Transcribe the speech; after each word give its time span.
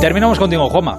Terminamos 0.00 0.38
contigo, 0.38 0.66
Joma. 0.70 0.96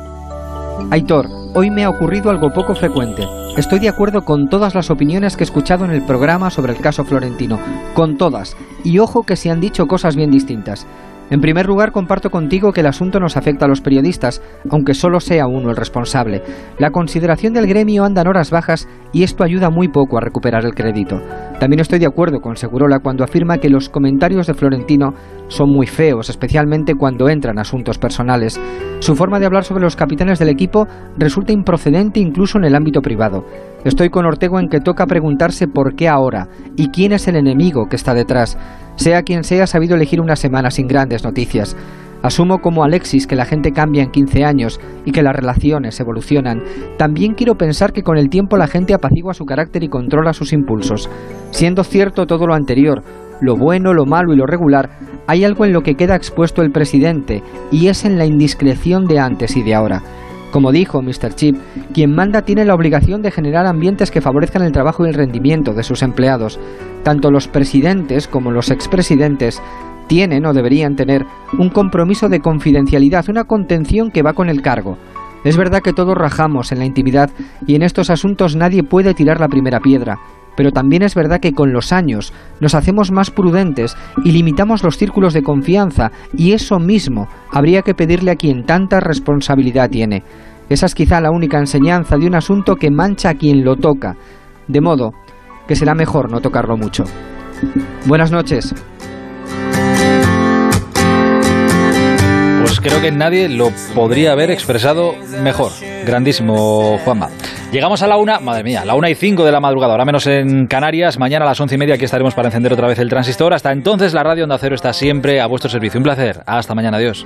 Aitor, 0.92 1.27
hoy 1.55 1.71
me 1.71 1.83
ha 1.83 1.90
ocurrido 1.90 2.29
algo 2.29 2.51
poco 2.51 2.75
frecuente. 2.75 3.24
Estoy 3.58 3.79
de 3.79 3.89
acuerdo 3.89 4.21
con 4.21 4.47
todas 4.47 4.75
las 4.75 4.92
opiniones 4.92 5.35
que 5.35 5.43
he 5.43 5.46
escuchado 5.46 5.85
en 5.85 5.92
el 5.92 6.04
programa 6.04 6.51
sobre 6.51 6.74
el 6.74 6.79
caso 6.79 7.03
Florentino, 7.03 7.59
con 7.95 8.16
todas, 8.18 8.55
y 8.84 9.00
ojo 9.00 9.23
que 9.23 9.36
se 9.36 9.50
han 9.50 9.59
dicho 9.59 9.88
cosas 9.88 10.16
bien 10.16 10.29
distintas. 10.29 10.86
En 11.32 11.41
primer 11.41 11.66
lugar, 11.66 11.91
comparto 11.91 12.29
contigo 12.29 12.73
que 12.73 12.82
el 12.82 12.88
asunto 12.88 13.20
nos 13.20 13.38
afecta 13.38 13.65
a 13.65 13.68
los 13.68 13.82
periodistas, 13.82 14.41
aunque 14.69 14.93
solo 14.93 15.20
sea 15.20 15.47
uno 15.47 15.71
el 15.71 15.77
responsable. 15.77 16.43
La 16.77 16.91
consideración 16.91 17.54
del 17.54 17.68
gremio 17.68 18.04
anda 18.04 18.21
en 18.21 18.27
horas 18.27 18.52
bajas 18.52 18.88
y 19.13 19.23
esto 19.23 19.43
ayuda 19.43 19.71
muy 19.71 19.88
poco 19.88 20.18
a 20.18 20.21
recuperar 20.21 20.63
el 20.63 20.75
crédito. 20.75 21.20
También 21.62 21.80
estoy 21.80 22.00
de 22.00 22.07
acuerdo 22.07 22.41
con 22.41 22.57
Segurola 22.57 23.02
cuando 23.04 23.23
afirma 23.23 23.59
que 23.59 23.70
los 23.70 23.88
comentarios 23.88 24.48
de 24.48 24.55
Florentino 24.55 25.14
son 25.48 25.70
muy 25.70 25.86
feos, 25.86 26.28
especialmente 26.32 26.96
cuando 26.96 27.30
entran 27.30 27.60
asuntos 27.60 28.00
personales. 28.00 28.60
Su 28.98 29.16
forma 29.16 29.39
de 29.39 29.46
hablar 29.46 29.64
sobre 29.64 29.83
los 29.83 29.96
capitanes 29.96 30.39
del 30.39 30.50
equipo 30.50 30.88
resulta 31.19 31.54
improcedente 31.54 32.20
incluso 32.20 32.58
en 32.58 32.64
el 32.64 32.74
ámbito 32.74 33.02
privado. 33.02 33.46
Estoy 33.86 34.10
con 34.10 34.26
Ortego 34.26 34.60
en 34.60 34.70
que 34.70 34.80
toca 34.80 35.05
preguntarse 35.05 35.68
por 35.68 35.96
qué 35.96 36.08
ahora 36.08 36.48
y 36.78 36.88
quién 36.88 37.12
es 37.12 37.28
el 37.28 37.36
enemigo 37.36 37.86
que 37.88 37.96
está 37.96 38.16
detrás. 38.16 38.58
Sea 38.96 39.22
quien 39.22 39.44
sea, 39.44 39.66
ha 39.66 39.68
sabido 39.68 39.96
elegir 39.96 40.20
una 40.20 40.38
semana 40.38 40.72
sin 40.72 40.88
grandes 40.88 41.24
noticias. 41.24 41.78
Asumo 42.22 42.60
como 42.60 42.84
Alexis 42.84 43.26
que 43.28 43.36
la 43.36 43.46
gente 43.46 43.72
cambia 43.72 44.04
en 44.04 44.12
15 44.12 44.44
años 44.46 44.80
y 45.06 45.12
que 45.12 45.24
las 45.24 45.36
relaciones 45.36 46.00
evolucionan. 46.00 46.62
También 46.98 47.34
quiero 47.34 47.56
pensar 47.56 47.94
que 47.94 48.04
con 48.04 48.18
el 48.18 48.30
tiempo 48.30 48.58
la 48.58 48.68
gente 48.68 48.94
apacigua 48.94 49.34
su 49.34 49.46
carácter 49.46 49.84
y 49.84 49.90
controla 49.90 50.34
sus 50.34 50.54
impulsos. 50.54 51.10
Siendo 51.52 51.84
cierto 51.84 52.28
todo 52.28 52.46
lo 52.46 52.54
anterior, 52.54 53.04
lo 53.42 53.56
bueno, 53.56 53.94
lo 53.94 54.06
malo 54.06 54.34
y 54.34 54.38
lo 54.38 54.46
regular, 54.46 54.90
hay 55.28 55.44
algo 55.44 55.66
en 55.66 55.74
lo 55.74 55.82
que 55.82 55.96
queda 55.96 56.16
expuesto 56.16 56.62
el 56.62 56.72
presidente, 56.72 57.42
y 57.72 57.88
es 57.88 58.06
en 58.06 58.18
la 58.18 58.26
indiscreción 58.26 59.06
de 59.06 59.20
antes 59.20 59.58
y 59.58 59.64
de 59.64 59.74
ahora. 59.74 60.04
Como 60.52 60.72
dijo 60.72 61.02
Mr. 61.02 61.34
Chip, 61.36 61.56
quien 61.94 62.13
manda 62.13 62.41
tiene 62.41 62.66
la 62.66 62.76
obligación 62.76 63.22
de 63.22 63.32
generar 63.32 63.66
ambientes 63.66 64.11
que 64.11 64.19
favorezcan 64.19 64.63
el 64.63 64.73
trabajo 64.73 65.06
y 65.06 65.09
el 65.09 65.16
rendimiento 65.16 65.73
de 65.73 65.83
sus 65.83 66.03
empleados. 66.03 66.59
Tanto 67.03 67.31
los 67.31 67.47
presidentes 67.47 68.28
como 68.28 68.52
los 68.52 68.69
expresidentes 68.69 69.61
tienen 70.11 70.45
o 70.45 70.51
deberían 70.51 70.97
tener 70.97 71.25
un 71.57 71.69
compromiso 71.69 72.27
de 72.27 72.41
confidencialidad, 72.41 73.29
una 73.29 73.45
contención 73.45 74.11
que 74.11 74.23
va 74.23 74.33
con 74.33 74.49
el 74.49 74.61
cargo. 74.61 74.97
Es 75.45 75.55
verdad 75.55 75.81
que 75.81 75.93
todos 75.93 76.17
rajamos 76.17 76.73
en 76.73 76.79
la 76.79 76.85
intimidad 76.85 77.29
y 77.65 77.75
en 77.75 77.81
estos 77.81 78.09
asuntos 78.09 78.57
nadie 78.57 78.83
puede 78.83 79.13
tirar 79.13 79.39
la 79.39 79.47
primera 79.47 79.79
piedra, 79.79 80.19
pero 80.57 80.73
también 80.73 81.01
es 81.01 81.15
verdad 81.15 81.39
que 81.39 81.53
con 81.53 81.71
los 81.71 81.93
años 81.93 82.33
nos 82.59 82.75
hacemos 82.75 83.09
más 83.09 83.31
prudentes 83.31 83.95
y 84.25 84.33
limitamos 84.33 84.83
los 84.83 84.97
círculos 84.97 85.33
de 85.33 85.43
confianza 85.43 86.11
y 86.35 86.51
eso 86.51 86.77
mismo 86.77 87.29
habría 87.49 87.81
que 87.81 87.93
pedirle 87.93 88.31
a 88.31 88.35
quien 88.35 88.65
tanta 88.65 88.99
responsabilidad 88.99 89.89
tiene. 89.89 90.23
Esa 90.67 90.87
es 90.87 90.93
quizá 90.93 91.21
la 91.21 91.31
única 91.31 91.57
enseñanza 91.57 92.17
de 92.17 92.27
un 92.27 92.35
asunto 92.35 92.75
que 92.75 92.91
mancha 92.91 93.29
a 93.29 93.35
quien 93.35 93.63
lo 93.63 93.77
toca, 93.77 94.17
de 94.67 94.81
modo 94.81 95.13
que 95.69 95.77
será 95.77 95.95
mejor 95.95 96.29
no 96.29 96.41
tocarlo 96.41 96.75
mucho. 96.75 97.05
Buenas 98.07 98.29
noches. 98.29 98.75
Creo 102.81 103.01
que 103.01 103.11
nadie 103.11 103.49
lo 103.49 103.71
podría 103.93 104.31
haber 104.31 104.51
expresado 104.51 105.13
mejor. 105.41 105.71
Grandísimo, 106.05 106.97
Juanma. 107.03 107.29
Llegamos 107.71 108.01
a 108.01 108.07
la 108.07 108.17
una, 108.17 108.39
madre 108.39 108.63
mía, 108.63 108.83
la 108.85 108.95
una 108.95 109.09
y 109.09 109.15
cinco 109.15 109.45
de 109.45 109.51
la 109.51 109.59
madrugada, 109.59 109.93
ahora 109.93 110.05
menos 110.05 110.27
en 110.27 110.67
Canarias. 110.67 111.17
Mañana 111.17 111.45
a 111.45 111.49
las 111.49 111.59
once 111.59 111.75
y 111.75 111.77
media 111.77 111.95
aquí 111.95 112.05
estaremos 112.05 112.33
para 112.33 112.49
encender 112.49 112.73
otra 112.73 112.88
vez 112.88 112.99
el 112.99 113.09
transistor. 113.09 113.53
Hasta 113.53 113.71
entonces, 113.71 114.13
la 114.13 114.23
radio 114.23 114.43
Onda 114.43 114.57
Cero 114.57 114.75
está 114.75 114.93
siempre 114.93 115.39
a 115.39 115.47
vuestro 115.47 115.69
servicio. 115.69 115.99
Un 115.99 116.03
placer. 116.03 116.43
Hasta 116.45 116.75
mañana. 116.75 116.97
Adiós. 116.97 117.25